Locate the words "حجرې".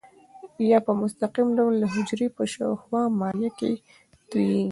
1.93-2.27